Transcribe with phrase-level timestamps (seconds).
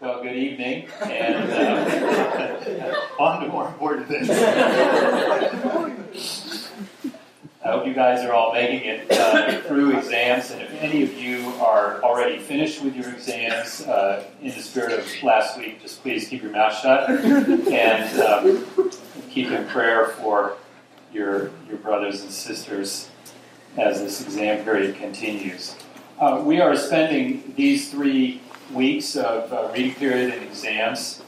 [0.00, 4.28] Well, good evening, and uh, on to more important things.
[7.64, 11.14] I hope you guys are all making it uh, through exams, and if any of
[11.14, 16.02] you are already finished with your exams, uh, in the spirit of last week, just
[16.02, 18.90] please keep your mouth shut and um,
[19.30, 20.56] keep in prayer for
[21.12, 23.08] your your brothers and sisters
[23.78, 25.76] as this exam period continues.
[26.18, 28.40] Uh, we are spending these three
[28.72, 31.22] weeks of uh, reading period and exams,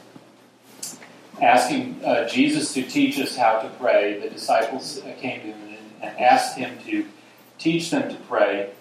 [1.41, 4.19] asking uh, Jesus to teach us how to pray.
[4.19, 7.05] The disciples uh, came to him and asked him to
[7.57, 8.71] teach them to pray.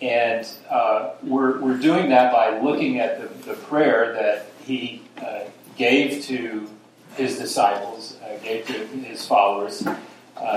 [0.00, 5.40] And uh, we're, we're doing that by looking at the, the prayer that he uh,
[5.76, 6.68] gave to
[7.16, 9.86] his disciples, uh, gave to his followers,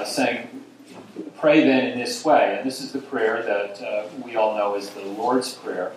[0.05, 0.47] saying,
[1.37, 2.55] Pray then in this way.
[2.57, 5.91] And this is the prayer that we all know as the Lord's Prayer.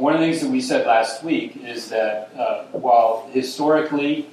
[0.00, 4.30] One of the things that we said last week is that uh, while historically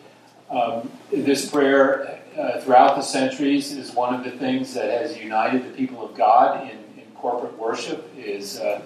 [0.50, 5.66] um, this prayer uh, throughout the centuries is one of the things that has united
[5.66, 8.82] the people of God in, in corporate worship, is uh,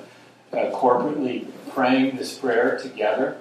[0.53, 3.37] uh corporately praying this prayer together.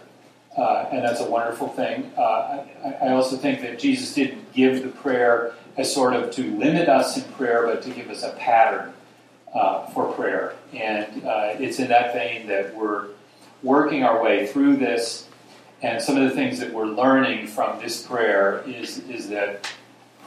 [0.54, 2.12] Uh, and that's a wonderful thing.
[2.18, 6.42] Uh, I, I also think that Jesus didn't give the prayer as sort of to
[6.58, 8.92] limit us in prayer, but to give us a pattern
[9.94, 10.54] for prayer.
[10.74, 11.22] And
[11.58, 13.08] it's in that vein that we're
[13.62, 15.26] working our way through this.
[15.82, 19.70] And some of the things that we're learning from this prayer is, is that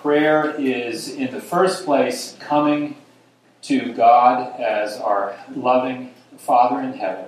[0.01, 2.97] prayer is, in the first place, coming
[3.63, 7.25] to God as our loving Father in heaven,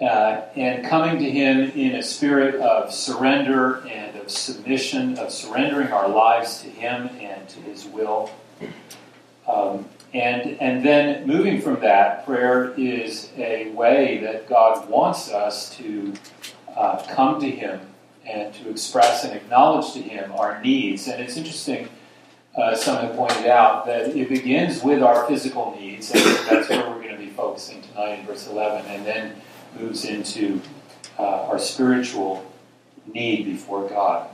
[0.00, 5.88] uh, and coming to Him in a spirit of surrender and of submission, of surrendering
[5.88, 8.30] our lives to Him and to His will.
[9.48, 15.76] Um, and, and then moving from that, prayer is a way that God wants us
[15.76, 16.14] to
[16.76, 17.80] uh, come to Him
[18.24, 21.08] and to express and acknowledge to Him our needs.
[21.08, 21.88] And it's interesting,
[22.56, 26.88] uh, some have pointed out, that it begins with our physical needs, and that's where
[26.90, 29.34] we're going to be focusing tonight in verse 11, and then
[29.76, 30.60] moves into
[31.18, 32.48] uh, our spiritual
[33.12, 34.28] need before God.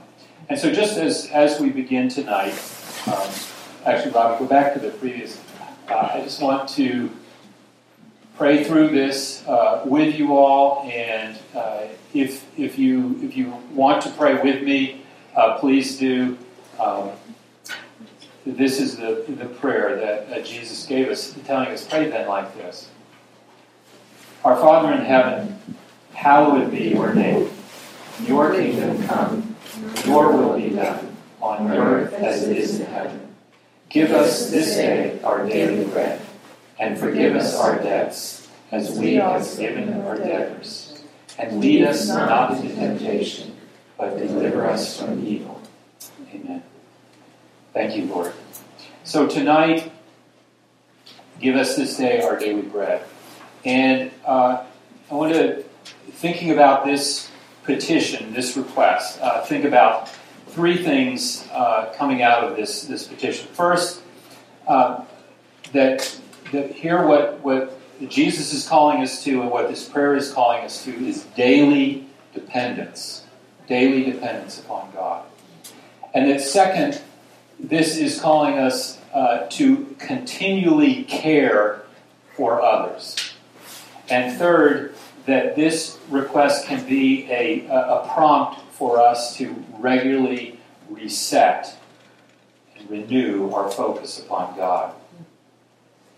[0.47, 2.53] And so, just as, as we begin tonight,
[3.07, 3.29] um,
[3.83, 5.41] actually, Robbie, go back to the previous
[5.91, 7.09] uh, I just want to
[8.37, 14.01] pray through this uh, with you all, and uh, if if you if you want
[14.03, 15.03] to pray with me,
[15.35, 16.37] uh, please do.
[16.79, 17.11] Um,
[18.45, 22.89] this is the the prayer that Jesus gave us, telling us pray then like this:
[24.43, 25.59] Our Father in heaven,
[26.13, 27.49] hallowed be your name.
[28.25, 29.55] Your kingdom come.
[30.05, 33.30] Your will be done on earth as it is in heaven.
[33.91, 36.21] Give us this day our daily bread,
[36.79, 41.03] and forgive us our debts, as we have given our debtors.
[41.37, 43.55] And lead us not into temptation,
[43.97, 45.61] but deliver us from evil.
[46.33, 46.63] Amen.
[47.73, 48.31] Thank you, Lord.
[49.03, 49.91] So tonight,
[51.41, 53.03] give us this day our daily bread.
[53.65, 54.63] And uh,
[55.09, 55.63] I want to,
[56.11, 57.29] thinking about this
[57.63, 60.09] petition, this request, uh, think about
[60.51, 63.47] three things uh, coming out of this, this petition.
[63.53, 64.01] First,
[64.67, 65.03] uh,
[65.71, 66.19] that,
[66.51, 67.77] that here what, what
[68.09, 72.07] Jesus is calling us to and what this prayer is calling us to is daily
[72.33, 73.25] dependence.
[73.67, 75.25] Daily dependence upon God.
[76.13, 77.01] And that second,
[77.59, 81.83] this is calling us uh, to continually care
[82.35, 83.33] for others.
[84.09, 84.90] And third,
[85.25, 90.59] that this request can be a, a prompt for us to regularly
[90.89, 91.77] reset
[92.75, 94.93] and renew our focus upon God.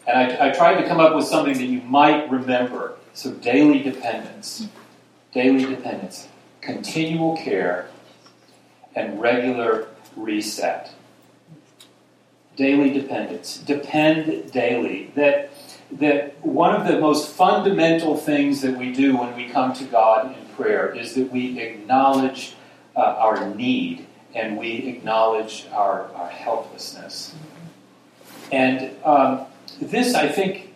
[0.07, 2.95] And I, I, tried to come up with something that you might remember.
[3.13, 4.67] So, daily dependence,
[5.33, 6.27] daily dependence,
[6.61, 7.89] continual care,
[8.95, 10.93] and regular reset.
[12.55, 13.57] Daily dependence.
[13.57, 15.11] Depend daily.
[15.15, 15.51] That,
[15.99, 20.35] that one of the most fundamental things that we do when we come to God
[20.35, 22.55] in prayer is that we acknowledge
[22.95, 27.35] uh, our need and we acknowledge our, our helplessness.
[28.51, 29.45] And um,
[29.79, 30.73] this, I think,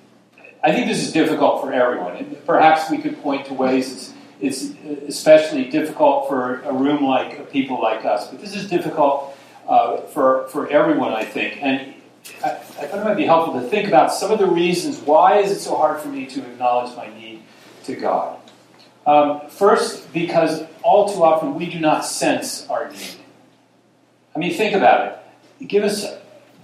[0.63, 2.17] I think this is difficult for everyone.
[2.17, 4.73] And perhaps we could point to ways it's, it's
[5.07, 8.27] especially difficult for a room like people like us.
[8.29, 9.35] But this is difficult
[9.67, 11.61] uh, for, for everyone, I think.
[11.61, 11.93] And
[12.43, 15.39] I, I thought it might be helpful to think about some of the reasons why
[15.39, 17.43] is it so hard for me to acknowledge my need
[17.85, 18.39] to God.
[19.05, 23.15] Um, first, because all too often we do not sense our need.
[24.35, 25.67] I mean, think about it.
[25.67, 26.05] Give us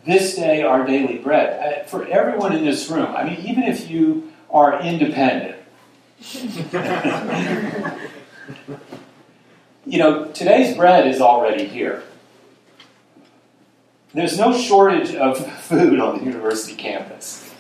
[0.05, 1.83] this day our daily bread.
[1.83, 5.59] Uh, for everyone in this room, I mean, even if you are independent,
[9.85, 12.03] You know, today's bread is already here.
[14.13, 17.51] There's no shortage of food on the university campus.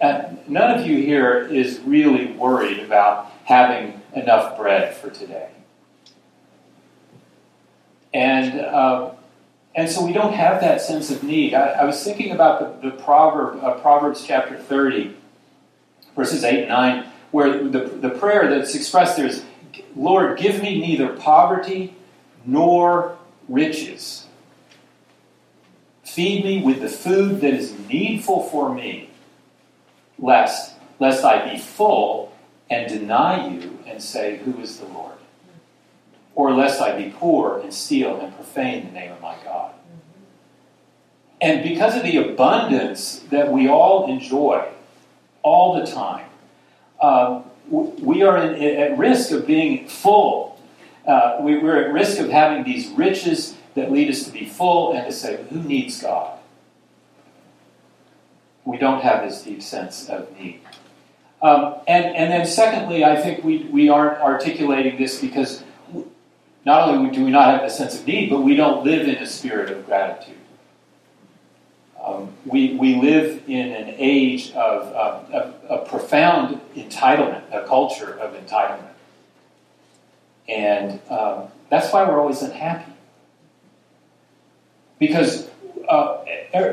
[0.00, 5.48] Uh, none of you here is really worried about having enough bread for today.
[8.12, 9.12] And, uh,
[9.74, 11.54] and so we don't have that sense of need.
[11.54, 15.16] I, I was thinking about the, the proverb, uh, Proverbs chapter 30,
[16.16, 19.44] verses 8 and 9, where the, the prayer that's expressed there is,
[19.94, 21.94] Lord, give me neither poverty
[22.44, 23.16] nor
[23.48, 24.21] riches.
[26.12, 29.08] Feed me with the food that is needful for me,
[30.18, 32.36] lest, lest I be full
[32.68, 35.14] and deny you and say, Who is the Lord?
[36.34, 39.72] Or lest I be poor and steal and profane the name of my God.
[41.40, 44.68] And because of the abundance that we all enjoy
[45.42, 46.28] all the time,
[47.00, 50.60] uh, we are in, at risk of being full.
[51.06, 54.92] Uh, we, we're at risk of having these riches that lead us to be full
[54.92, 56.38] and to say, Who needs God?
[58.64, 60.60] We don't have this deep sense of need.
[61.42, 65.64] Um, and, and then, secondly, I think we, we aren't articulating this because
[66.64, 69.16] not only do we not have a sense of need, but we don't live in
[69.16, 70.36] a spirit of gratitude.
[72.02, 78.88] Um, we, we live in an age of, of, profound entitlement, a culture of entitlement.
[80.48, 82.91] And um, that's why we're always unhappy.
[85.02, 85.50] Because
[85.88, 86.22] uh,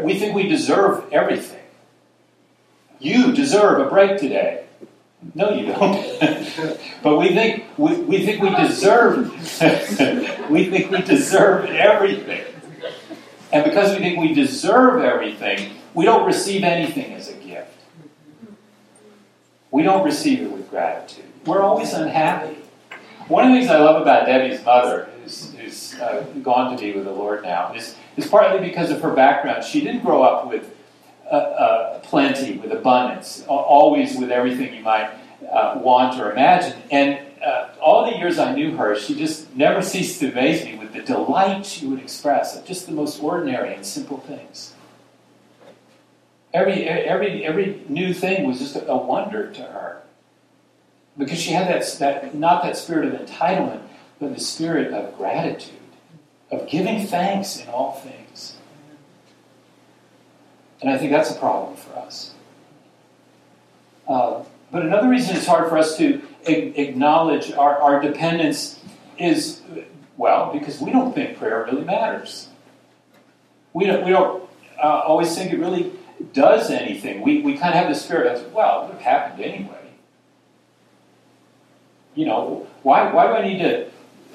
[0.03, 1.63] we think we deserve everything.
[2.99, 4.65] You deserve a break today.
[5.33, 5.95] No, you don't.
[7.03, 9.31] but we think we, we think we deserve
[10.51, 12.45] we think we deserve everything.
[13.51, 17.73] And because we think we deserve everything, we don't receive anything as a gift.
[19.71, 21.25] We don't receive it with gratitude.
[21.47, 22.59] We're always unhappy.
[23.27, 26.93] One of the things I love about Debbie's mother, who's, who's uh, gone to be
[26.93, 29.63] with the Lord now, is, is partly because of her background.
[29.63, 30.75] She didn't grow up with
[31.25, 35.11] uh, uh, plenty, with abundance, always with everything you might
[35.51, 36.81] uh, want or imagine.
[36.91, 40.75] And uh, all the years I knew her, she just never ceased to amaze me
[40.75, 44.73] with the delight she would express at just the most ordinary and simple things.
[46.53, 50.01] Every, every, every new thing was just a wonder to her.
[51.17, 53.83] Because she had that, that, not that spirit of entitlement,
[54.19, 55.78] but the spirit of gratitude,
[56.51, 58.55] of giving thanks in all things.
[60.81, 62.33] And I think that's a problem for us.
[64.07, 68.79] Uh, but another reason it's hard for us to acknowledge our, our dependence
[69.17, 69.61] is,
[70.17, 72.47] well, because we don't think prayer really matters.
[73.73, 74.49] We don't, we don't
[74.81, 75.91] uh, always think it really
[76.33, 77.21] does anything.
[77.21, 79.75] We, we kind of have the spirit of, well, it would have happened anyway.
[82.15, 83.89] You know, why, why do I need to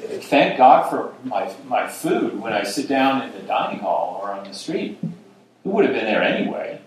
[0.09, 4.31] thank God for my, my food when I sit down in the dining hall or
[4.33, 4.99] on the street?
[5.63, 6.81] Who would have been there anyway?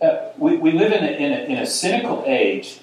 [0.00, 2.80] Uh, we, we live in a, in, a, in a cynical age.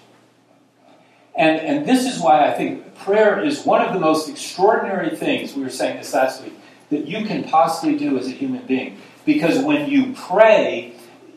[1.35, 5.55] And, and this is why I think prayer is one of the most extraordinary things,
[5.55, 6.53] we were saying this last week,
[6.89, 8.97] that you can possibly do as a human being.
[9.25, 10.93] Because when you pray,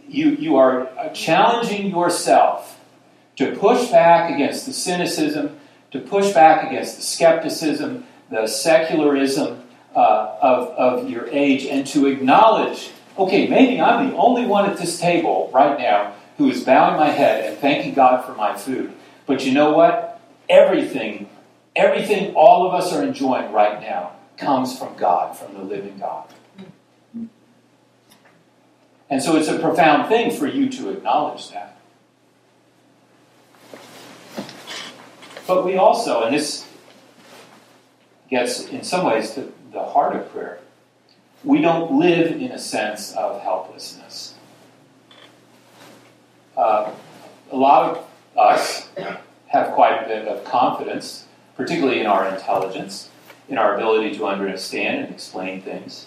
[0.08, 2.80] you, you are challenging yourself
[3.36, 5.58] to push back against the cynicism,
[5.94, 9.62] to push back against the skepticism, the secularism
[9.94, 14.76] uh, of, of your age, and to acknowledge okay, maybe I'm the only one at
[14.76, 18.92] this table right now who is bowing my head and thanking God for my food.
[19.24, 20.20] But you know what?
[20.48, 21.30] Everything,
[21.76, 26.28] everything all of us are enjoying right now comes from God, from the living God.
[29.08, 31.73] And so it's a profound thing for you to acknowledge that.
[35.46, 36.66] But we also, and this
[38.30, 40.58] gets in some ways to the heart of prayer,
[41.42, 44.34] we don't live in a sense of helplessness.
[46.56, 46.90] Uh,
[47.50, 48.06] a lot of
[48.38, 48.88] us
[49.48, 53.10] have quite a bit of confidence, particularly in our intelligence,
[53.48, 56.06] in our ability to understand and explain things.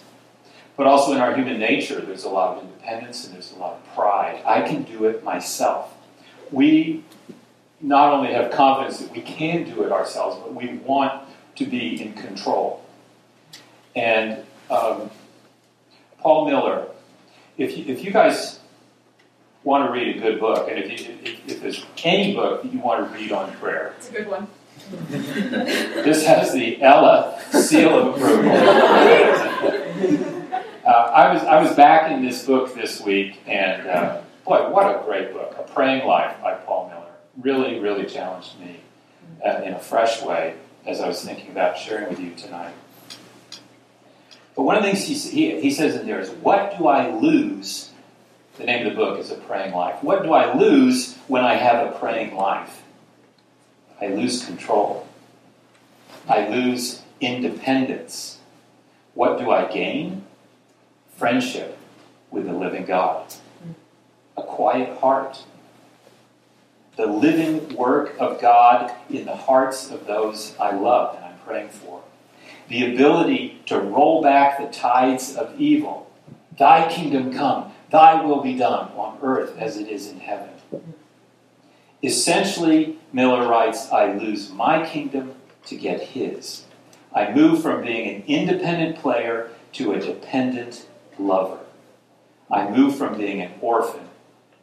[0.75, 3.74] But also in our human nature, there's a lot of independence and there's a lot
[3.74, 4.41] of pride.
[4.46, 5.94] I can do it myself.
[6.51, 7.03] We
[7.79, 11.22] not only have confidence that we can do it ourselves, but we want
[11.55, 12.84] to be in control.
[13.96, 15.10] And um,
[16.19, 16.88] Paul Miller.
[17.57, 18.60] If you, if you guys
[19.63, 22.74] want to read a good book, and if, you, if, if there's any book that
[22.74, 24.48] you want to read on prayer, it's a good one.
[25.10, 28.51] this has the Ella seal of approval.
[30.86, 34.86] uh, I was I was back in this book this week, and uh, boy, what
[34.96, 35.55] a great book!
[35.57, 36.97] A Praying Life by Paul Miller
[37.41, 38.79] really really challenged me.
[39.46, 42.74] uh, in a fresh way as I was thinking about sharing with you tonight.
[44.56, 47.12] But one of the things he, he, he says in there is, What do I
[47.13, 47.91] lose?
[48.58, 50.01] The name of the book is A Praying Life.
[50.03, 52.82] What do I lose when I have a praying life?
[54.01, 55.08] I lose control.
[56.27, 58.39] I lose independence.
[59.13, 60.25] What do I gain?
[61.17, 61.77] Friendship
[62.32, 63.34] with the living God,
[64.36, 65.44] a quiet heart,
[66.98, 71.70] the living work of God in the hearts of those I love and I'm praying
[71.70, 72.01] for,
[72.68, 76.12] the ability to roll back the tides of evil.
[76.58, 80.50] Thy kingdom come, thy will be done on earth as it is in heaven.
[82.04, 85.36] Essentially, Miller writes, I lose my kingdom
[85.66, 86.66] to get his.
[87.13, 90.88] I move from being an independent player to a dependent
[91.20, 91.60] lover.
[92.50, 94.08] I move from being an orphan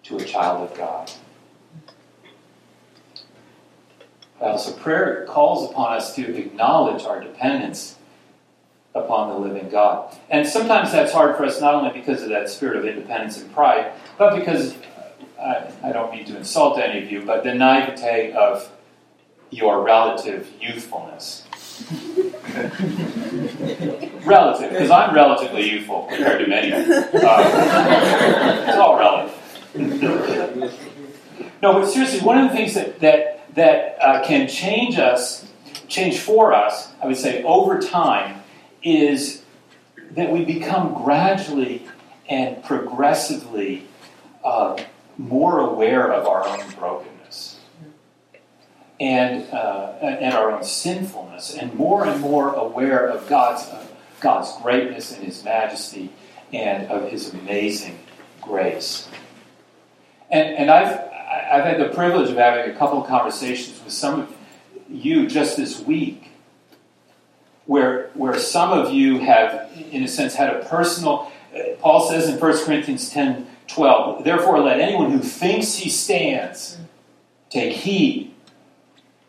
[0.05, 1.11] to a child of God.
[4.45, 7.97] Uh, so prayer calls upon us to acknowledge our dependence
[8.95, 10.15] upon the living God.
[10.29, 13.51] And sometimes that's hard for us not only because of that spirit of independence and
[13.55, 14.77] pride, but because
[15.41, 18.71] I, I don't mean to insult any of you, but the naivete of
[19.51, 21.47] your relative youthfulness.
[24.27, 26.71] relative, because I'm relatively youthful compared to many.
[26.71, 26.83] Uh,
[28.69, 29.75] it's all relative.
[31.63, 35.47] no, but seriously, one of the things that that that uh, can change us,
[35.89, 38.43] change for us, I would say, over time,
[38.83, 39.43] is
[40.13, 41.87] that we become gradually
[42.29, 43.87] and progressively
[44.45, 44.81] uh,
[45.19, 47.61] more aware of our own brokenness
[49.01, 53.69] and, uh, and our own sinfulness, and more and more aware of God's,
[54.21, 56.13] God's greatness and His majesty
[56.53, 57.99] and of His amazing
[58.41, 59.09] grace.
[60.31, 64.21] And, and I've, I've had the privilege of having a couple of conversations with some
[64.21, 64.37] of
[64.89, 66.31] you just this week
[67.67, 71.31] where, where some of you have, in a sense, had a personal.
[71.55, 74.25] Uh, Paul says in 1 Corinthians 10 12.
[74.25, 76.77] Therefore, let anyone who thinks he stands
[77.49, 78.35] take heed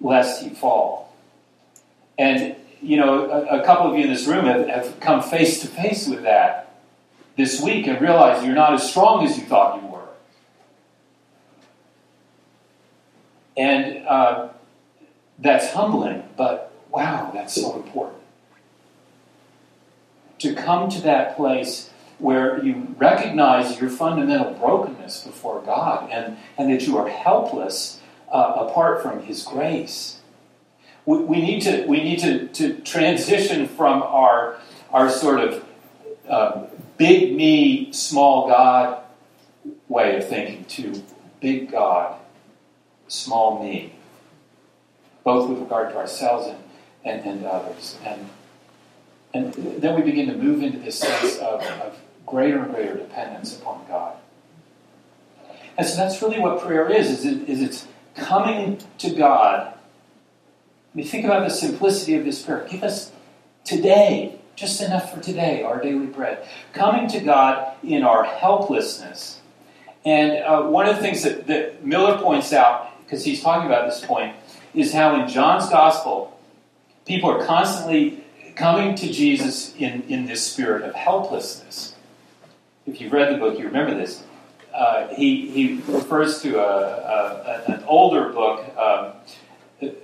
[0.01, 1.15] lest he fall.
[2.17, 5.61] And, you know, a, a couple of you in this room have, have come face
[5.61, 6.75] to face with that
[7.37, 9.95] this week and realized you're not as strong as you thought you were.
[13.57, 14.49] And uh,
[15.39, 18.21] that's humbling, but wow, that's so important.
[20.39, 26.71] To come to that place where you recognize your fundamental brokenness before God and, and
[26.71, 27.99] that you are helpless
[28.31, 30.19] uh, apart from His grace.
[31.05, 34.57] We, we, need to, we need to, to transition from our,
[34.91, 35.65] our sort of
[36.27, 36.63] uh,
[36.97, 39.03] big me, small God
[39.87, 41.03] way of thinking to
[41.41, 42.19] big God,
[43.07, 43.93] small me,
[45.23, 46.57] both with regard to ourselves and,
[47.03, 47.97] and, and others.
[48.03, 48.29] And,
[49.33, 53.57] and then we begin to move into this sense of, of greater and greater dependence
[53.57, 54.15] upon God.
[55.77, 59.73] And so that's really what prayer is, is, it, is it's coming to God.
[59.73, 62.65] I mean, think about the simplicity of this prayer.
[62.69, 63.11] Give us
[63.65, 66.47] today, just enough for today, our daily bread.
[66.71, 69.41] Coming to God in our helplessness.
[70.05, 73.87] And uh, one of the things that, that Miller points out, because he's talking about
[73.87, 74.35] this point,
[74.73, 76.37] is how in John's gospel,
[77.05, 78.23] people are constantly
[78.55, 81.95] coming to Jesus in, in this spirit of helplessness
[82.85, 84.23] if you've read the book, you remember this.
[84.73, 89.13] Uh, he, he refers to a, a, an older book um,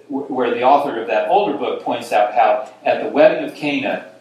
[0.07, 4.11] where the author of that older book points out how at the wedding of Cana,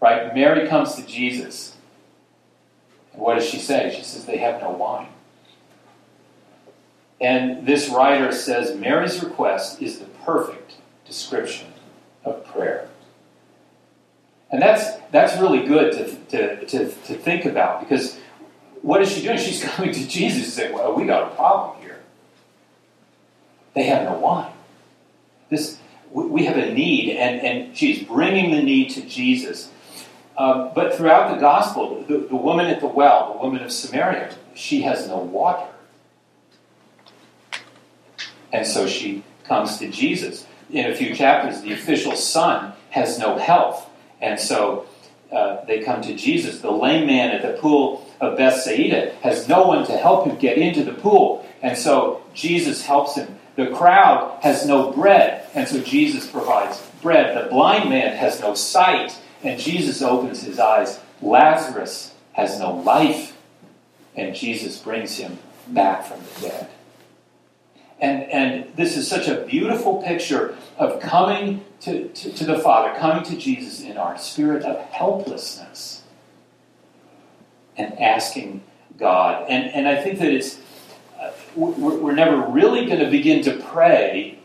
[0.00, 1.76] right, Mary comes to Jesus.
[3.12, 3.92] And what does she say?
[3.96, 5.08] She says, They have no wine.
[7.20, 11.66] And this writer says Mary's request is the perfect description
[12.24, 12.88] of prayer.
[14.50, 18.18] And that's, that's really good to, to, to, to think about because
[18.82, 19.38] what is she doing?
[19.38, 21.98] She's coming to Jesus and saying, Well, we got a problem here.
[23.74, 24.52] They have no wine.
[25.50, 25.78] This,
[26.10, 29.70] we have a need, and, and she's bringing the need to Jesus.
[30.36, 34.34] Uh, but throughout the gospel, the, the woman at the well, the woman of Samaria,
[34.54, 35.66] she has no water.
[38.52, 40.46] And so she comes to Jesus.
[40.70, 43.88] In a few chapters, the official son has no health.
[44.20, 44.86] And so
[45.32, 46.60] uh, they come to Jesus.
[46.60, 50.58] The lame man at the pool of Bethsaida has no one to help him get
[50.58, 51.46] into the pool.
[51.62, 53.36] And so Jesus helps him.
[53.56, 57.36] The crowd has no bread, and so Jesus provides bread.
[57.36, 61.00] The blind man has no sight, and Jesus opens his eyes.
[61.20, 63.36] Lazarus has no life,
[64.14, 66.70] and Jesus brings him back from the dead.
[68.00, 72.96] And, and this is such a beautiful picture of coming to, to, to the Father,
[72.98, 76.02] coming to Jesus in our spirit of helplessness
[77.76, 78.62] and asking
[78.98, 79.46] God.
[79.48, 80.60] And, and I think that it's,
[81.20, 84.38] uh, we're, we're, never really going to begin to pray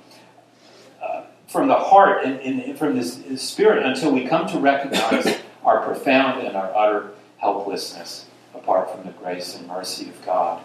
[1.02, 5.40] uh, from the heart and, and from this, this spirit until we come to recognize
[5.64, 10.64] our profound and our utter helplessness apart from the grace and mercy of God.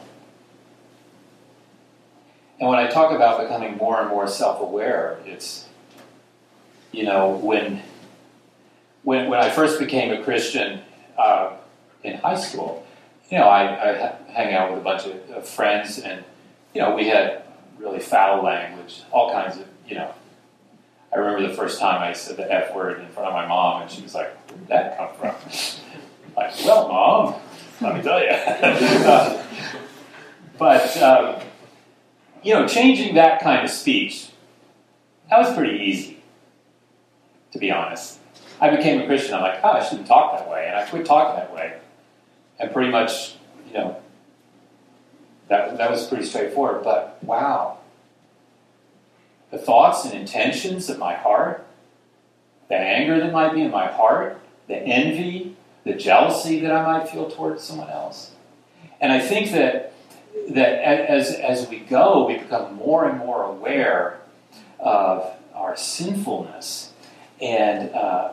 [2.61, 5.67] And when I talk about becoming more and more self-aware, it's
[6.91, 7.83] you know when
[9.03, 10.81] when when I first became a Christian
[11.17, 11.53] uh,
[12.03, 12.85] in high school,
[13.31, 16.25] you know I, I hang out with a bunch of, of friends, and
[16.75, 17.43] you know we had
[17.79, 20.12] really foul language, all kinds of you know.
[21.11, 23.83] I remember the first time I said the F word in front of my mom,
[23.83, 25.35] and she was like, "Where did that come from?"
[26.37, 27.35] like, well, mom,
[27.81, 28.29] let me tell you.
[28.31, 29.45] uh,
[30.59, 31.48] but um,
[32.42, 34.30] you know, changing that kind of speech,
[35.30, 36.23] that was pretty easy,
[37.52, 38.18] to be honest.
[38.61, 39.35] I became a Christian.
[39.35, 41.78] I'm like, oh, I shouldn't talk that way, and I quit talking that way,
[42.59, 43.35] and pretty much,
[43.66, 44.00] you know,
[45.49, 46.83] that that was pretty straightforward.
[46.83, 47.78] But wow,
[49.50, 51.66] the thoughts and intentions of my heart,
[52.68, 57.09] the anger that might be in my heart, the envy, the jealousy that I might
[57.09, 58.33] feel towards someone else,
[59.00, 59.88] and I think that
[60.49, 64.21] that as, as we go, we become more and more aware
[64.78, 66.93] of our sinfulness
[67.40, 68.33] and uh,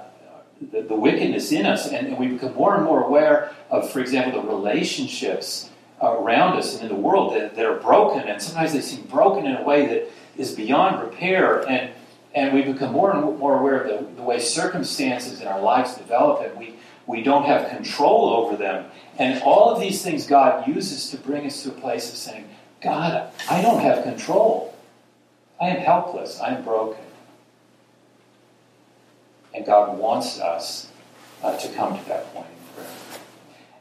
[0.72, 4.00] the, the, wickedness in us, and, and, we become more and more aware of, for
[4.00, 5.70] example, the relationships
[6.02, 9.46] around us and in the world that, that are broken, and sometimes they seem broken
[9.46, 11.92] in a way that is beyond repair, and,
[12.34, 15.96] and we become more and more aware of the, the way circumstances in our lives
[15.96, 16.76] develop, and we,
[17.06, 18.86] we don't have control over them,
[19.18, 22.50] and all of these things God uses to bring us to a place of saying,
[22.82, 24.76] God, I don't have control.
[25.60, 26.40] I am helpless.
[26.40, 27.04] I am broken.
[29.54, 30.92] And God wants us
[31.42, 32.92] uh, to come to that point in prayer.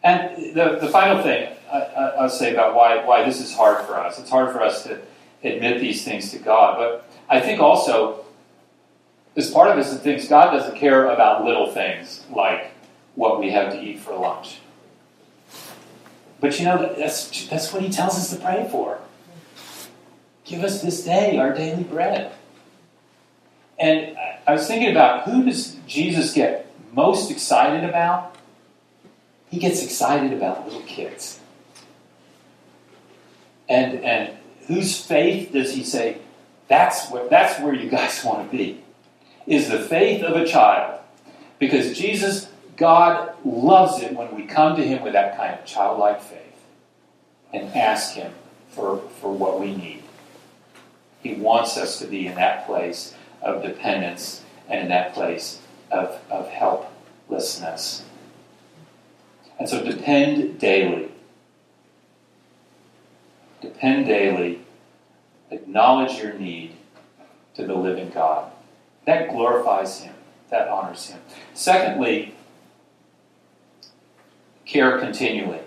[0.04, 3.98] And the, the final thing I, will say about why, why this is hard for
[3.98, 5.00] us it's hard for us to
[5.42, 6.78] admit these things to God.
[6.78, 8.24] But I think also,
[9.36, 12.70] as part of this, it thinks God doesn't care about little things like
[13.14, 14.60] what we have to eat for lunch.
[16.44, 18.98] But you know, that's, that's what he tells us to pray for.
[20.44, 22.32] Give us this day our daily bread.
[23.78, 24.14] And
[24.46, 28.36] I was thinking about who does Jesus get most excited about?
[29.48, 31.40] He gets excited about little kids.
[33.66, 36.18] And, and whose faith does he say,
[36.68, 38.84] that's where, that's where you guys want to be?
[39.46, 41.00] Is the faith of a child.
[41.58, 46.20] Because Jesus God loves it when we come to Him with that kind of childlike
[46.20, 46.40] faith
[47.52, 48.32] and ask Him
[48.70, 50.02] for, for what we need.
[51.22, 55.60] He wants us to be in that place of dependence and in that place
[55.90, 58.04] of, of helplessness.
[59.58, 61.10] And so depend daily.
[63.60, 64.60] Depend daily.
[65.50, 66.74] Acknowledge your need
[67.54, 68.50] to the living God.
[69.06, 70.14] That glorifies Him,
[70.50, 71.20] that honors Him.
[71.52, 72.33] Secondly,
[74.64, 75.60] care continually.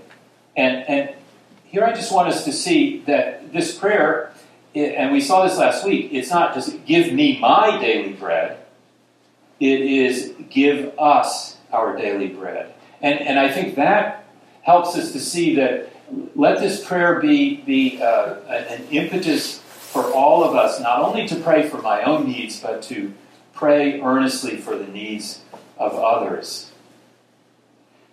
[0.56, 1.16] And, and
[1.64, 4.34] here I just want us to see that this prayer,
[4.74, 8.58] and we saw this last week, it's not just give me my daily bread,
[9.60, 12.74] it is give us our daily bread.
[13.02, 14.26] And, and I think that
[14.62, 15.90] helps us to see that
[16.36, 21.36] let this prayer be, be uh, an impetus for all of us, not only to
[21.38, 23.14] pray for my own needs, but to
[23.54, 25.42] pray earnestly for the needs
[25.78, 26.72] of others.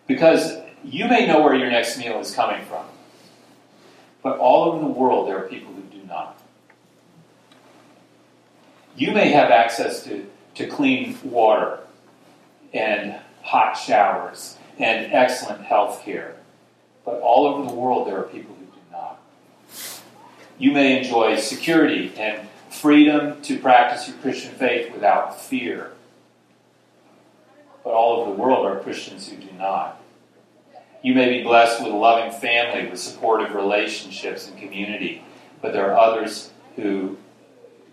[0.06, 2.84] Because you may know where your next meal is coming from,
[4.22, 6.40] but all over the world there are people who do not.
[8.96, 11.80] You may have access to, to clean water
[12.72, 16.36] and hot showers and excellent health care,
[17.04, 19.20] but all over the world there are people who do not.
[20.58, 25.92] You may enjoy security and freedom to practice your Christian faith without fear,
[27.82, 30.00] but all over the world are Christians who do not.
[31.04, 35.22] You may be blessed with a loving family, with supportive relationships and community,
[35.60, 37.18] but there are others who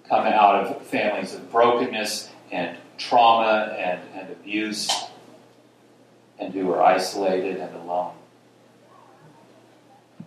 [0.07, 4.89] come out of families of brokenness and trauma and, and abuse
[6.39, 8.13] and who are isolated and alone.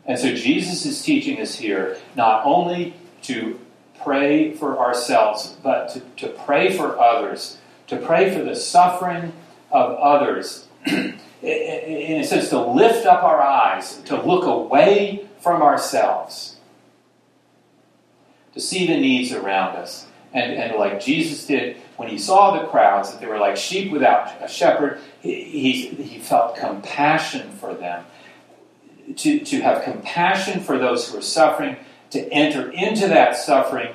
[0.05, 2.93] And so Jesus is teaching us here not only
[3.23, 3.59] to
[4.03, 9.33] pray for ourselves, but to, to pray for others, to pray for the suffering
[9.71, 10.69] of others
[11.45, 16.57] in a sense, to lift up our eyes, to look away from ourselves,
[18.55, 20.07] to see the needs around us.
[20.33, 23.93] And, and like Jesus did when he saw the crowds, that they were like sheep
[23.93, 28.05] without a shepherd, he, he, felt compassion for them.
[29.17, 31.77] To, to have compassion for those who are suffering,
[32.11, 33.95] to enter into that suffering,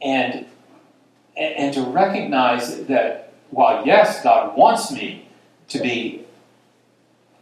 [0.00, 0.46] and,
[1.36, 5.28] and to recognize that while, yes, God wants me
[5.68, 6.21] to be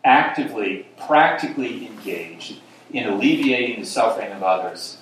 [0.04, 2.60] actively, practically engaged
[2.92, 4.98] in alleviating the suffering of others,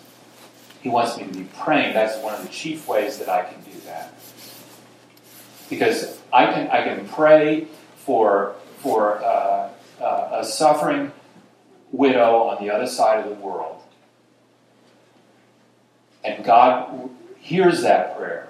[0.82, 1.94] He wants me to be praying.
[1.94, 4.14] That's one of the chief ways that I can do that.
[5.70, 11.12] Because I can, I can pray for, for uh, uh, a suffering
[11.92, 13.82] widow on the other side of the world.
[16.24, 18.48] And God hears that prayer.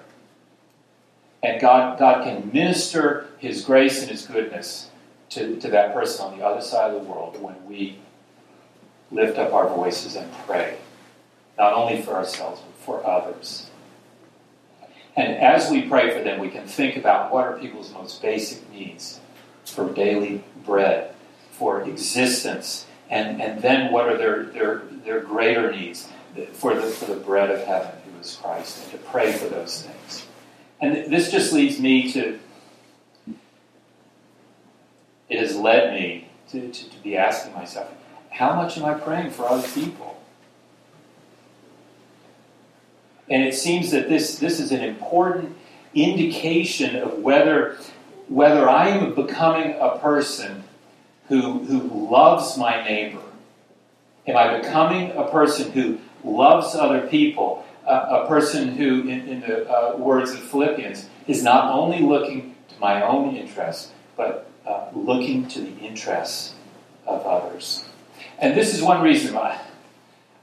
[1.43, 4.91] And God, God can minister His grace and His goodness
[5.31, 7.99] to, to that person on the other side of the world when we
[9.11, 10.77] lift up our voices and pray,
[11.57, 13.71] not only for ourselves, but for others.
[15.17, 18.71] And as we pray for them, we can think about what are people's most basic
[18.71, 19.21] needs
[19.65, 21.15] for daily bread,
[21.51, 26.09] for existence, and, and then what are their, their, their greater needs
[26.53, 29.83] for the, for the bread of heaven, who is Christ, and to pray for those
[29.83, 30.27] things.
[30.81, 32.39] And this just leads me to,
[35.29, 37.91] it has led me to, to, to be asking myself,
[38.31, 40.21] how much am I praying for other people?
[43.29, 45.57] And it seems that this, this is an important
[45.95, 47.77] indication of whether,
[48.29, 50.65] whether I am becoming a person
[51.29, 53.23] who, who loves my neighbor.
[54.27, 57.65] Am I becoming a person who loves other people?
[57.87, 62.55] Uh, a person who, in, in the uh, words of Philippians, is not only looking
[62.69, 66.55] to my own interests, but uh, looking to the interests
[67.07, 67.85] of others.
[68.39, 69.61] And this is one reason why,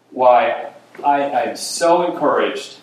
[0.10, 0.72] why
[1.04, 2.80] I, am so encouraged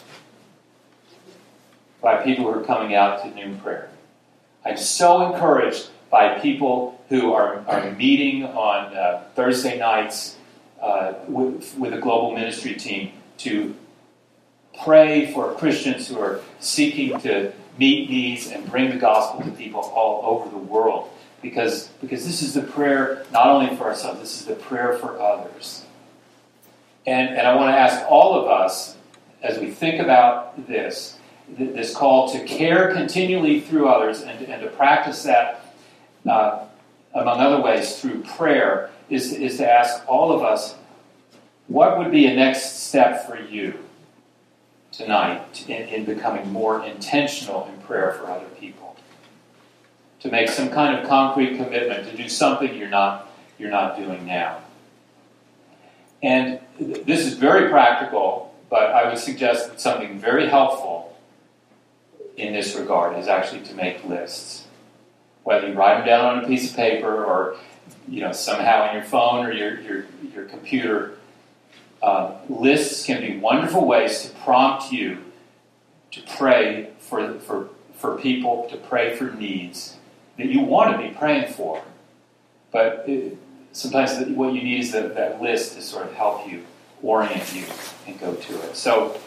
[2.01, 3.91] by people who are coming out to noon prayer.
[4.65, 10.37] I'm so encouraged by people who are, are meeting on uh, Thursday nights
[10.81, 13.75] uh, with, with a global ministry team to
[14.85, 19.81] pray for Christians who are seeking to meet needs and bring the gospel to people
[19.81, 21.11] all over the world
[21.43, 25.21] because, because this is the prayer not only for ourselves, this is the prayer for
[25.21, 25.85] others.
[27.05, 28.97] And, and I want to ask all of us,
[29.43, 34.69] as we think about this, this call to care continually through others and, and to
[34.69, 35.75] practice that,
[36.27, 36.65] uh,
[37.15, 40.77] among other ways, through prayer, is, is to ask all of us
[41.67, 43.75] what would be a next step for you
[44.93, 48.95] tonight in, in becoming more intentional in prayer for other people?
[50.23, 54.25] To make some kind of concrete commitment to do something you're not you're not doing
[54.27, 54.59] now.
[56.23, 61.17] And this is very practical, but I would suggest that something very helpful
[62.37, 64.67] in this regard is actually to make lists.
[65.45, 67.57] Whether you write them down on a piece of paper or
[68.09, 71.19] you know somehow on your phone or your your, your computer,
[72.03, 75.19] uh, lists can be wonderful ways to prompt you
[76.13, 79.97] to pray for, for, for people, to pray for needs,
[80.37, 81.83] that you want to be praying for.
[82.71, 83.37] But it,
[83.73, 86.65] sometimes the, what you need is that list to sort of help you
[87.03, 87.65] orient you
[88.07, 88.77] and go to it.
[88.77, 89.21] So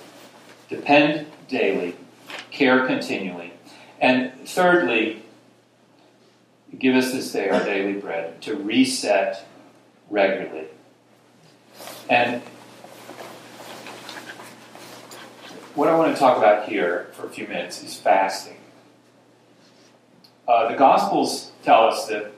[0.70, 1.96] depend daily,
[2.52, 3.54] care continually.
[4.00, 5.24] And thirdly,
[6.78, 9.46] give us this day our daily bread, to reset
[10.10, 10.68] regularly.
[12.10, 12.41] And
[15.74, 18.58] what I want to talk about here for a few minutes is fasting.
[20.47, 22.31] Uh, the Gospels tell us that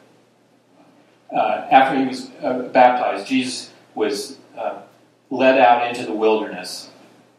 [1.34, 4.82] uh, after he was uh, baptized, Jesus was uh,
[5.30, 6.90] led out into the wilderness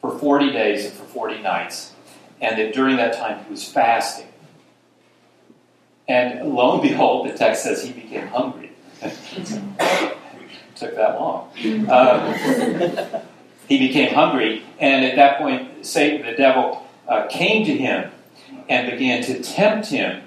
[0.01, 1.95] for 40 days and for 40 nights,
[2.41, 4.27] and that during that time he was fasting.
[6.07, 8.73] And lo and behold, the text says he became hungry.
[10.75, 11.51] took that long.
[11.89, 12.35] Um,
[13.69, 16.87] he became hungry, and at that point, Satan, the devil,
[17.31, 18.11] came to him
[18.69, 20.23] and began to tempt him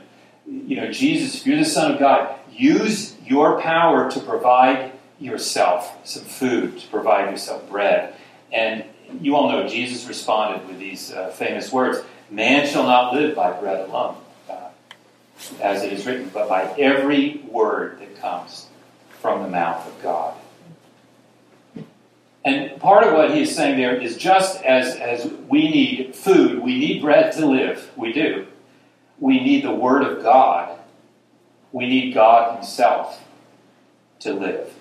[0.52, 5.98] you know, Jesus, if you're the Son of God, use your power to provide yourself
[6.06, 8.14] some food, to provide yourself bread.
[8.52, 8.84] And
[9.22, 13.52] you all know Jesus responded with these uh, famous words Man shall not live by
[13.60, 14.16] bread alone,
[14.50, 14.70] uh,
[15.62, 18.68] as it is written, but by every word that comes
[19.22, 20.38] from the mouth of God.
[22.44, 26.80] And part of what he's saying there is just as, as we need food, we
[26.80, 28.48] need bread to live, we do
[29.22, 30.78] we need the Word of God.
[31.72, 33.24] We need God Himself
[34.20, 34.74] to live.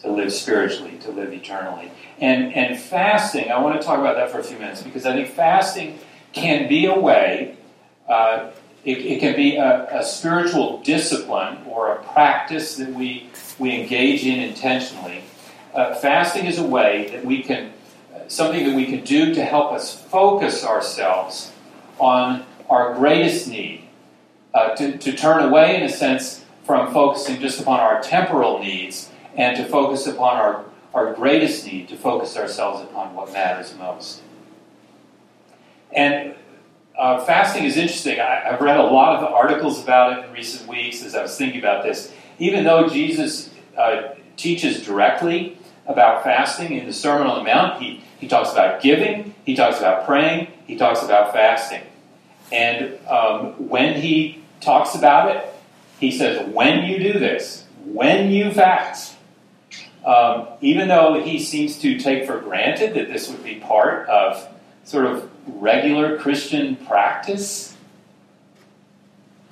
[0.00, 1.92] to live spiritually, to live eternally.
[2.18, 5.12] And, and fasting, I want to talk about that for a few minutes because I
[5.12, 6.00] think fasting
[6.32, 7.56] can be a way,
[8.08, 8.50] uh,
[8.84, 13.28] it, it, can be a, a, spiritual discipline or a practice that we,
[13.60, 15.22] we engage in intentionally.
[15.72, 17.72] Uh, fasting is a way that we can,
[18.26, 21.52] something that we can do to help us focus ourselves
[22.00, 23.84] on our greatest need,
[24.54, 29.10] uh, to, to turn away, in a sense, from focusing just upon our temporal needs
[29.36, 34.22] and to focus upon our, our greatest need, to focus ourselves upon what matters most.
[35.92, 36.34] And
[36.96, 38.20] uh, fasting is interesting.
[38.20, 41.36] I, have read a lot of articles about it in recent weeks as I was
[41.36, 42.10] thinking about this.
[42.38, 48.02] Even though Jesus uh, teaches directly about fasting in the Sermon on the Mount, he,
[48.18, 51.82] he talks about giving, he talks about praying, he talks about fasting.
[52.52, 55.44] And um, when he talks about it,
[55.98, 59.16] he says, when you do this, when you fast,
[60.04, 64.46] um, even though he seems to take for granted that this would be part of
[64.84, 67.74] sort of regular Christian practice,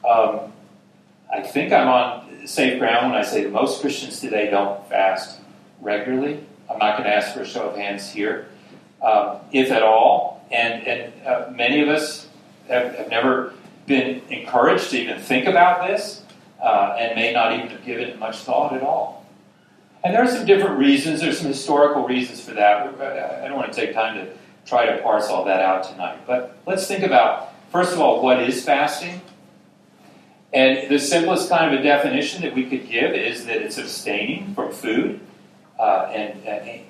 [0.08, 0.52] um,
[1.32, 5.40] I think I'm on safe ground when I say that most Christians today don't fast
[5.80, 6.44] regularly.
[6.70, 8.48] I'm not going to ask for a show of hands here,
[9.02, 10.44] um, if at all.
[10.50, 12.26] And, and uh, many of us
[12.70, 13.52] have, have, never
[13.86, 16.22] been encouraged to even think about this
[16.62, 19.26] uh, and may not even have given it much thought at all.
[20.02, 21.20] And there are some different reasons.
[21.20, 22.86] There's some historical reasons for that.
[23.42, 24.32] I don't want to take time to
[24.64, 26.20] try to parse all that out tonight.
[26.26, 29.20] But let's think about, first of all, what is fasting?
[30.52, 34.54] And the simplest kind of a definition that we could give is that it's abstaining
[34.54, 35.20] from food
[35.78, 36.86] uh, and, and,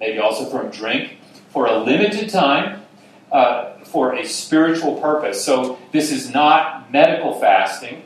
[0.00, 1.18] maybe also from drink
[1.50, 2.82] for a limited time
[3.30, 5.44] uh, for a spiritual purpose.
[5.44, 8.02] So this is not medical fasting.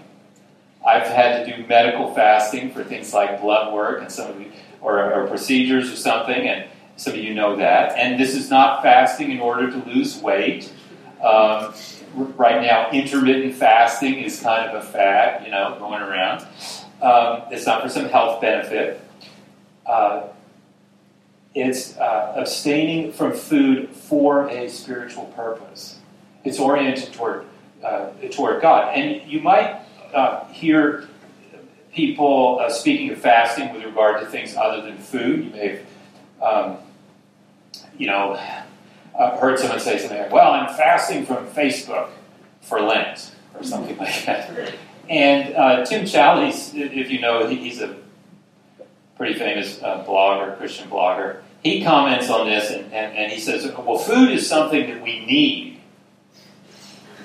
[0.86, 4.52] I've had to do medical fasting for things like blood work and some of you,
[4.82, 7.96] or, or procedures or something, and some of you know that.
[7.96, 10.70] And this is not fasting in order to lose weight.
[11.22, 11.72] Um,
[12.14, 16.42] right now, intermittent fasting is kind of a fad, you know, going around.
[17.00, 19.00] Um, it's not for some health benefit.
[19.86, 20.28] Uh,
[21.54, 25.98] it's uh, abstaining from food for a spiritual purpose.
[26.44, 27.46] It's oriented toward
[27.82, 29.80] uh, toward God, and you might
[30.12, 31.08] uh, hear
[31.92, 35.44] people uh, speaking of fasting with regard to things other than food.
[35.44, 35.68] You may
[36.40, 36.76] have, um,
[37.96, 38.34] you know,
[39.14, 42.10] heard someone say something like, "Well, I'm fasting from Facebook
[42.60, 44.74] for Lent," or something like that.
[45.08, 47.96] And uh, Tim Challies, if you know, he's a
[49.18, 51.42] pretty famous uh, blogger, Christian blogger.
[51.62, 55.26] He comments on this and, and, and he says, "Well, food is something that we
[55.26, 55.74] need."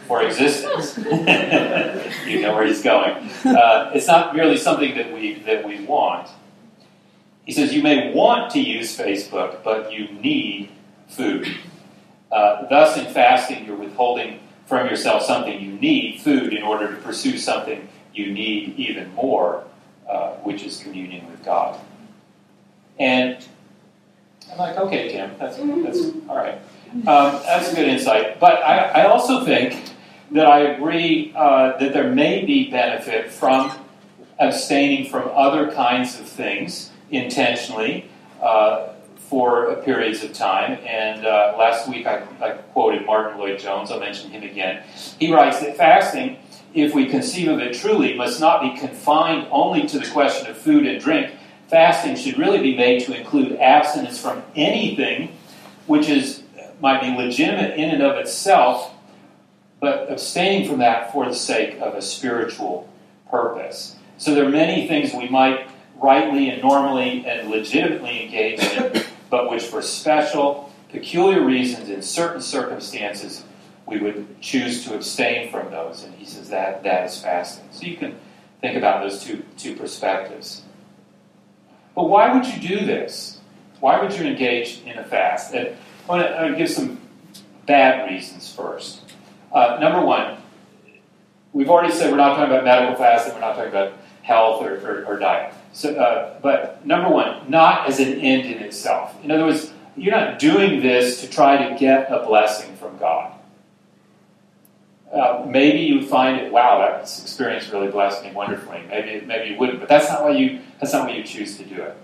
[0.08, 0.98] for existence.
[2.28, 3.16] you know where he's going.
[3.46, 6.30] Uh, it's not merely something that we that we want.
[7.46, 10.70] He says you may want to use Facebook, but you need
[11.08, 11.48] food.
[12.32, 17.02] Uh, thus, in fasting, you're withholding from yourself something you need, food, in order to
[17.02, 19.64] pursue something you need even more,
[20.10, 21.80] uh, which is communion with God.
[23.00, 23.38] And
[24.52, 26.60] I'm like, okay, Tim, that's, that's all right.
[26.94, 28.40] Um, that's a good insight.
[28.40, 29.92] But I, I also think
[30.32, 33.72] that I agree uh, that there may be benefit from
[34.40, 38.10] abstaining from other kinds of things intentionally
[38.42, 40.80] uh, for periods of time.
[40.86, 43.90] And uh, last week I, I, quoted Martyn Lloyd-Jones.
[43.90, 44.84] I'll mention him again.
[45.20, 46.38] He writes that fasting,
[46.74, 50.58] if we conceive of it truly, must not be confined only to the question of
[50.58, 51.32] food and drink.
[51.70, 55.36] Fasting should really be made to include abstinence from anything
[55.88, 56.44] which is
[56.82, 58.94] might be legitimate in and of itself
[59.84, 62.88] but abstaining from that for the sake of a spiritual
[63.30, 63.98] purpose.
[64.18, 65.68] So there are many things we might
[66.02, 72.42] rightly and normally and legitimately engage in, but which for special, peculiar reasons in certain
[72.42, 73.44] circumstances
[73.86, 76.04] we would choose to abstain from those.
[76.04, 77.66] And he says that that is fasting.
[77.72, 78.16] So you can
[78.62, 80.62] think about those two, two perspectives.
[81.96, 83.40] But why would you do this?
[83.80, 85.54] Why would you engage in a fast?
[85.54, 85.76] And
[86.10, 87.00] I want to give some
[87.66, 89.02] bad reasons first.
[89.52, 90.38] Uh, number one,
[91.52, 94.76] we've already said we're not talking about medical fasting, we're not talking about health or,
[94.78, 95.54] or, or diet.
[95.74, 99.16] So, uh, but number one, not as an end in itself.
[99.24, 103.33] In other words, you're not doing this to try to get a blessing from God.
[105.14, 108.82] Uh, maybe you find it, wow, that experience really blessed me wonderfully.
[108.90, 111.64] Maybe, maybe you wouldn't, but that's not why you that's not why you choose to
[111.64, 111.96] do it.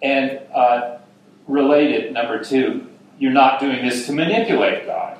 [0.00, 0.98] And uh,
[1.46, 5.18] related, number two, you're not doing this to manipulate God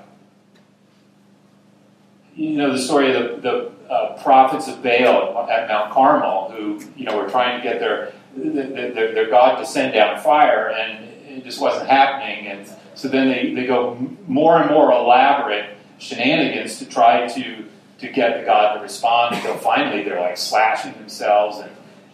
[2.35, 6.81] you know the story of the, the uh, prophets of Baal at Mount Carmel, who
[6.97, 11.09] you know were trying to get their their, their God to send down fire, and
[11.29, 12.47] it just wasn't happening.
[12.47, 13.95] And so then they, they go
[14.27, 17.65] more and more elaborate shenanigans to try to
[17.99, 21.71] to get the God to respond until finally they're like slashing themselves and,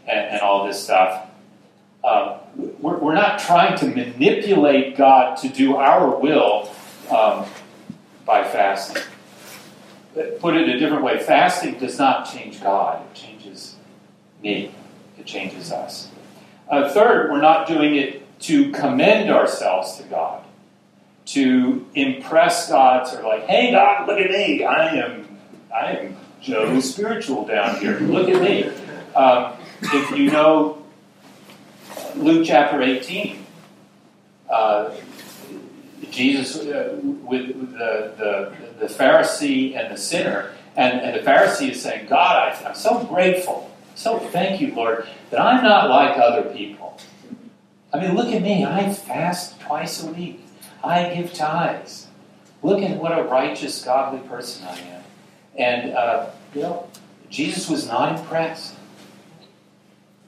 [0.07, 1.27] and, and all this stuff.
[2.05, 6.71] Uh, we're, we're, not trying to manipulate God to do our will
[7.11, 7.47] um,
[8.27, 9.03] by fasting.
[10.41, 13.77] Put it a different way fasting does not change God, it changes
[14.43, 14.75] me,
[15.19, 16.11] it changes us.
[16.71, 20.45] Uh, third, we're not doing it to commend ourselves to God,
[21.29, 25.29] to impress God, sort of like, hey, God, look at me, I am
[25.75, 27.99] I am Joe spiritual down here.
[28.01, 28.65] Look at me.
[29.15, 30.83] Um, if you know
[32.17, 33.45] Luke chapter 18,
[34.49, 34.95] uh,
[36.11, 41.83] Jesus uh, with the, the, the Pharisee and the sinner, and, and the Pharisee is
[41.83, 46.49] saying, God, I, I'm so grateful, so thank you, Lord, that I'm not like other
[46.55, 46.99] people.
[47.93, 48.65] I mean, look at me.
[48.65, 50.41] I fast twice a week.
[50.83, 52.07] I give tithes.
[52.63, 55.03] Look at what a righteous, godly person I am.
[55.57, 56.89] And, uh, you know,
[57.31, 58.75] Jesus was not impressed.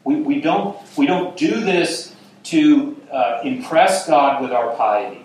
[0.04, 5.24] We, we, don't, we don't do this to uh, impress God with our piety.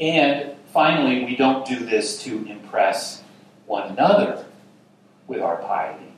[0.00, 3.22] And finally, we don't do this to impress
[3.66, 4.44] one another
[5.26, 6.12] with our piety.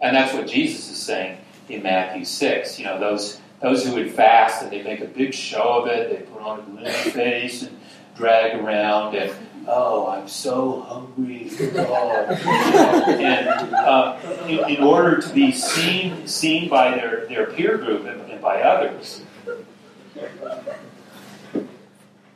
[0.00, 2.78] And that's what Jesus is saying in Matthew 6.
[2.78, 6.10] You know, those, those who would fast and they make a big show of it,
[6.10, 7.78] they put on a gloomy face and
[8.16, 9.32] drag around and
[9.66, 12.30] oh, I'm so hungry for God.
[12.30, 18.20] and uh, in, in, order to be seen seen by their, their peer group and,
[18.30, 19.22] and by others.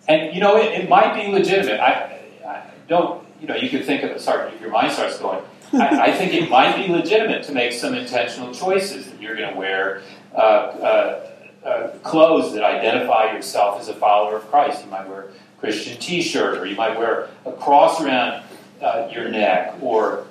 [0.07, 1.81] And, you know, it, it might be legitimate.
[1.81, 5.19] I, I, don't, you know, you could think of it, sorry, if your mind starts
[5.19, 9.35] going, I, I, think it might be legitimate to make some intentional choices that you're
[9.35, 10.03] going to wear
[10.35, 11.31] uh, uh,
[11.65, 14.85] uh, clothes that identify yourself as a follower of Christ.
[14.85, 18.43] You might wear a Christian T-shirt, or you might wear a cross around
[18.83, 20.27] uh, your neck, or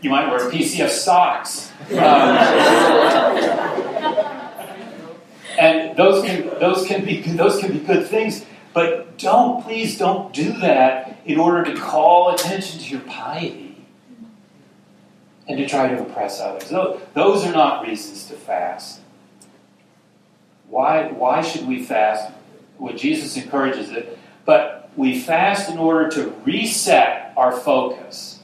[0.00, 1.70] you might wear PCF socks.
[1.90, 1.98] Um,
[5.58, 10.32] and those can those can be those can be good things, but don't please don't
[10.32, 13.84] do that in order to call attention to your piety
[15.48, 16.68] and to try to impress others.
[17.14, 19.00] Those are not reasons to fast.
[20.68, 22.32] Why, why should we fast?
[22.76, 28.40] What Jesus encourages it but we fast in order to reset our focus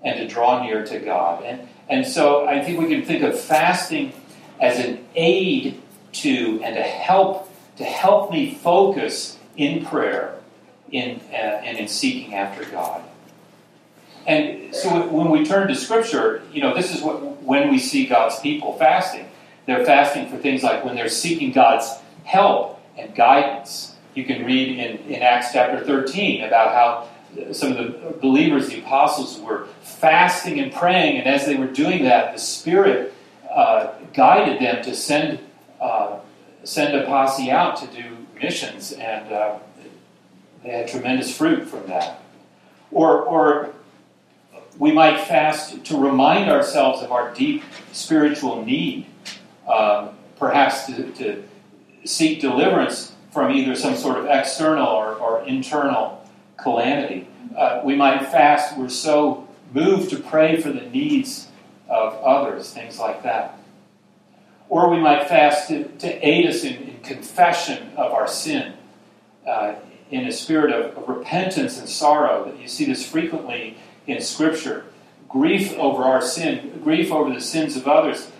[0.00, 1.42] and to draw near to God.
[1.42, 4.12] And, and so I think we can think of fasting
[4.60, 10.38] as an aid to and to help to help me focus in prayer
[10.92, 13.02] in, uh, and in seeking after God.
[14.28, 18.06] And so when we turn to Scripture, you know, this is what when we see
[18.06, 19.28] God's people fasting.
[19.66, 21.90] They're fasting for things like when they're seeking God's
[22.24, 27.78] help and guidance you can read in, in Acts chapter 13 about how some of
[27.78, 32.38] the believers, the apostles, were fasting and praying, and as they were doing that, the
[32.38, 33.12] Spirit
[33.52, 35.40] uh, guided them to send
[35.80, 36.18] uh,
[36.62, 39.58] send a posse out to do missions, and uh,
[40.62, 42.22] they had tremendous fruit from that.
[42.90, 43.74] Or, or
[44.78, 49.06] we might fast to remind ourselves of our deep spiritual need,
[49.68, 51.42] um, perhaps to, to
[52.04, 56.24] seek deliverance from either some sort of external or, or internal
[56.56, 57.26] calamity.
[57.56, 61.48] Uh, we might fast, we're so moved to pray for the needs
[61.88, 63.58] of others, things like that.
[64.68, 68.72] Or we might fast to, to aid us in, in, confession of our sin
[69.46, 69.74] uh,
[70.10, 72.46] in a spirit of, of repentance and sorrow.
[72.46, 74.86] That you see this frequently in Scripture.
[75.28, 78.30] Grief over our sin, grief over the sins of others.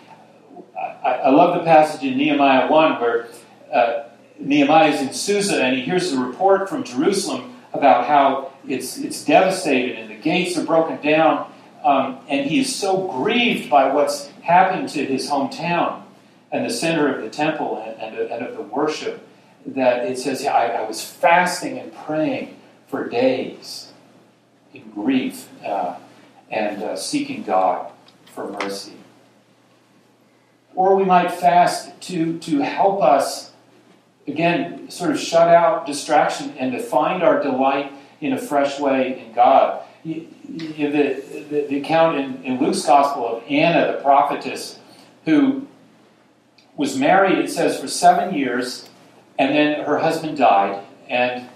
[1.05, 3.29] I, I love the passage in Nehemiah 1 where
[3.73, 4.05] uh,
[4.39, 9.25] Nehemiah is in Susa and he hears a report from Jerusalem about how it's, it's
[9.25, 11.53] devastated and the gates are broken down.
[11.85, 16.03] Um, and he is so grieved by what's happened to his hometown
[16.51, 19.27] and the center of the temple and, and, and of the worship
[19.67, 23.93] that it says, yeah, I, I, was fasting and praying for days
[24.73, 25.97] in grief uh,
[26.51, 27.91] and uh, seeking God
[28.27, 28.93] for mercy.
[30.75, 33.53] Or we might fast to, to help us
[34.27, 39.25] again, sort of shut out distraction and to find our delight in a fresh way
[39.27, 39.83] in God.
[40.03, 44.79] You, you, the, the, the, account in, in Luke's Gospel of Anna, the prophetess,
[45.25, 45.67] who
[46.77, 48.89] was married, it says, for seven years,
[49.39, 51.49] and then her husband died, and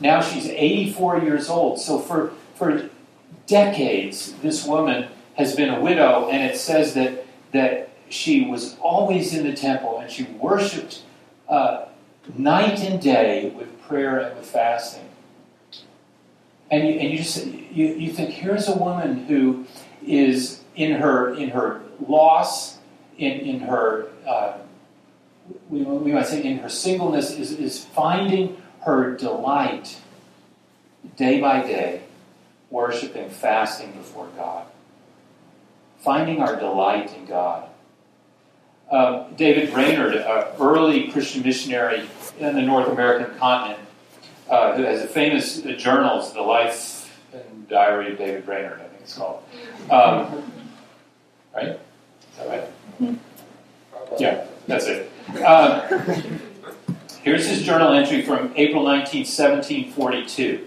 [0.00, 1.80] now she's 84 years old.
[1.80, 2.88] So for, for
[3.46, 9.34] decades, this woman has been a widow, and it says that, that she was always
[9.34, 11.02] in the temple and she worshiped
[11.48, 11.86] uh,
[12.36, 15.08] night and day with prayer and with fasting.
[16.70, 19.66] And you, and you just you, you think here's a woman who
[20.06, 22.78] is in her in her loss,
[23.16, 24.58] in in her uh,
[25.68, 30.00] we, we might say in her singleness is, is finding her delight
[31.16, 32.02] day by day,
[32.70, 34.66] worshiping, fasting before God.
[35.98, 37.68] Finding our delight in God.
[38.90, 42.08] Uh, David Brainerd, an early Christian missionary
[42.38, 43.80] in the North American continent,
[44.48, 48.88] uh, who has a famous uh, journal, The Life and Diary of David Brainerd, I
[48.88, 49.42] think it's called.
[49.90, 50.52] Um,
[51.54, 51.68] right?
[51.68, 51.78] Is
[52.38, 53.18] that right?
[54.18, 55.12] Yeah, that's it.
[55.44, 55.86] Uh,
[57.22, 60.66] here's his journal entry from April 19, 1742.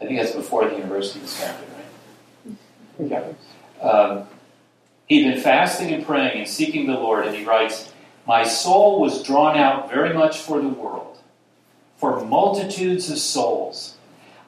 [0.00, 1.68] I think that's before the university was founded,
[2.98, 3.34] right?
[3.80, 3.88] Yeah.
[3.88, 4.26] Um,
[5.08, 7.92] he'd been fasting and praying and seeking the Lord, and he writes,
[8.26, 11.18] My soul was drawn out very much for the world,
[11.96, 13.96] for multitudes of souls.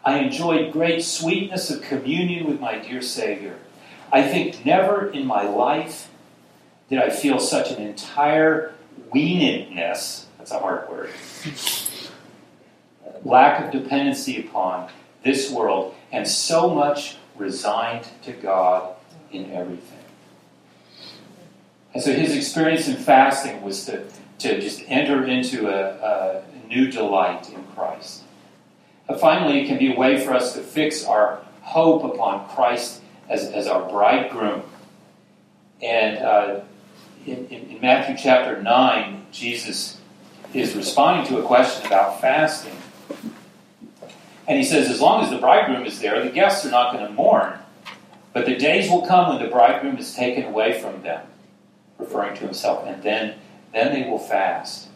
[0.05, 3.59] I enjoyed great sweetness of communion with my dear Savior.
[4.13, 6.11] I think never in my life
[6.89, 8.75] did I feel such an entire
[9.13, 11.11] weanedness, that's a hard word,
[13.25, 14.91] lack of dependency upon
[15.23, 18.95] this world, and so much resigned to God
[19.31, 19.99] in everything.
[21.93, 24.05] And so his experience in fasting was to,
[24.39, 28.23] to just enter into a, a new delight in Christ.
[29.09, 33.03] But finally, it can be a way for us to fix our hope upon Christ
[33.29, 34.63] as, as our bridegroom.
[35.83, 36.61] And uh,
[37.27, 39.99] in, in, in Matthew chapter 9, Jesus
[40.55, 42.77] is responding to a question about fasting.
[44.49, 47.07] And he says, as long as the bridegroom is there, the guests are not going
[47.07, 47.55] to mourn.
[48.33, 51.27] But the days will come when the bridegroom is taken away from them,
[52.01, 53.35] referring to himself, and then,
[53.73, 54.89] then they will fast.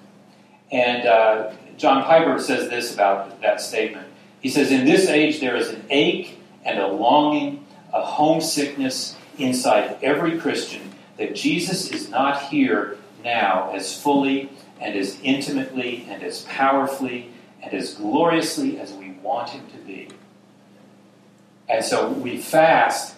[0.73, 4.09] And uh, John Piper says this about that statement.
[4.41, 9.97] He says, In this age, there is an ache and a longing, a homesickness inside
[10.03, 14.51] every Christian that Jesus is not here now as fully
[14.81, 17.31] and as intimately and as powerfully
[17.63, 20.09] and as gloriously as we want him to be.
[21.69, 23.15] And so we fast.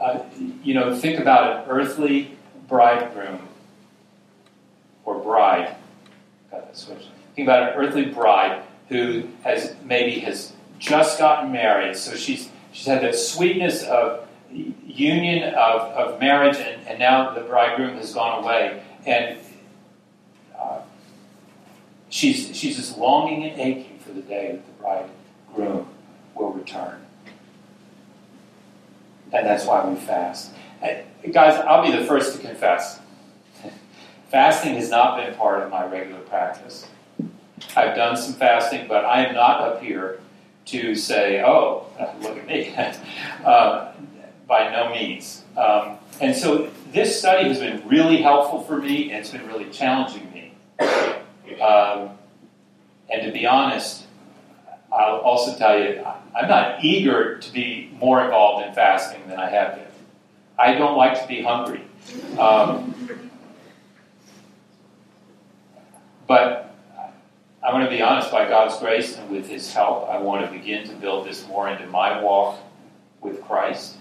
[0.00, 0.22] Uh,
[0.62, 2.34] you know, think about an earthly
[2.70, 3.40] bridegroom
[5.04, 5.76] or bride.
[6.50, 7.08] Got that switch.
[7.34, 12.86] Think about an earthly bride who has maybe has just gotten married, so she's she's
[12.86, 18.42] had that sweetness of union of, of marriage, and, and now the bridegroom has gone
[18.42, 19.38] away, and
[20.58, 20.80] uh,
[22.08, 25.86] she's she's just longing and aching for the day that the bridegroom
[26.34, 27.00] will return,
[29.32, 30.52] and that's why we fast.
[30.82, 33.00] And guys, I'll be the first to confess.
[34.30, 36.86] Fasting has not been part of my regular practice.
[37.76, 40.20] I've done some fasting, but I am not up here
[40.66, 41.86] to say, oh,
[42.22, 42.74] look at me.
[43.44, 43.92] uh,
[44.46, 45.44] by no means.
[45.56, 49.70] Um, and so this study has been really helpful for me, and it's been really
[49.70, 50.52] challenging me.
[51.60, 52.10] Um,
[53.08, 54.04] and to be honest,
[54.92, 56.04] I'll also tell you,
[56.34, 59.89] I'm not eager to be more involved in fasting than I have been.
[60.60, 61.80] I don't like to be hungry.
[62.38, 62.94] Um,
[66.26, 66.74] but
[67.62, 70.52] I want to be honest, by God's grace and with His help, I want to
[70.52, 72.58] begin to build this more into my walk
[73.22, 73.96] with Christ.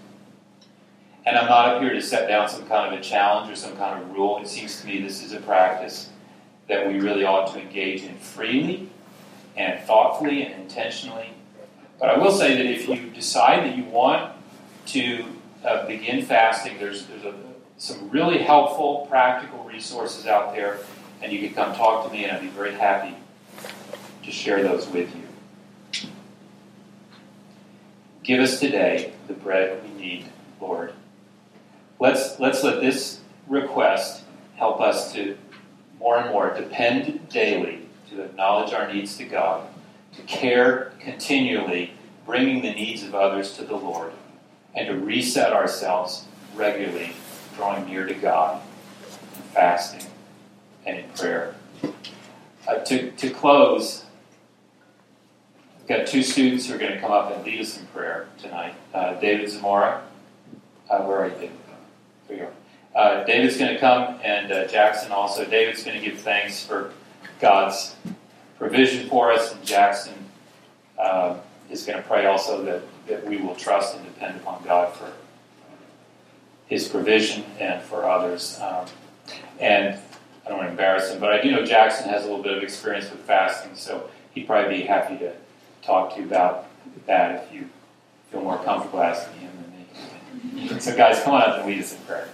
[1.26, 3.78] And I'm not up here to set down some kind of a challenge or some
[3.78, 4.39] kind of rule.
[4.39, 6.10] It seems to me this is a practice
[6.68, 8.89] that we really ought to engage in freely
[9.55, 11.30] and thoughtfully and intentionally.
[12.01, 14.34] But I will say that if you decide that you want
[14.88, 15.24] to
[15.66, 17.34] uh, begin fasting, there's, there's a,
[17.78, 20.80] some really helpful, practical resources out there,
[21.22, 23.16] and you can come talk to me, and I'd be very happy
[24.24, 26.10] to share those with you.
[28.24, 30.26] Give us today the bread we need,
[30.62, 30.93] Lord.
[31.99, 34.24] Let's, let's let this request
[34.55, 35.38] help us to
[35.99, 39.68] more and more depend daily to acknowledge our needs to God,
[40.16, 41.93] to care continually,
[42.26, 44.12] bringing the needs of others to the Lord,
[44.76, 47.13] and to reset ourselves regularly,
[47.55, 48.61] drawing near to God,
[49.36, 50.05] in fasting,
[50.86, 51.55] and in prayer.
[52.67, 54.05] Uh, to, to close,
[55.80, 58.28] we've got two students who are going to come up and lead us in prayer
[58.38, 58.76] tonight.
[58.93, 60.03] Uh, David Zamora,
[60.89, 61.51] uh, where are you, David?
[62.28, 62.51] Here you go.
[62.99, 65.45] Uh, David's going to come, and uh, Jackson also.
[65.45, 66.91] David's going to give thanks for
[67.39, 67.95] God's
[68.57, 70.13] provision for us, and Jackson
[70.97, 71.38] uh,
[71.70, 75.12] is going to pray also that, that we will trust and depend upon God for
[76.68, 78.60] his provision and for others.
[78.62, 78.86] Um,
[79.60, 79.99] and
[80.45, 82.55] I don't want to embarrass him, but I do know Jackson has a little bit
[82.55, 85.34] of experience with fasting, so he'd probably be happy to
[85.82, 86.68] talk to you about
[87.07, 87.70] that if you
[88.32, 90.70] feel more comfortable asking him than me.
[90.80, 92.30] So, guys, come on up and lead us in prayer.